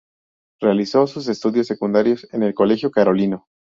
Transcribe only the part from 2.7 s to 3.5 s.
Carolino.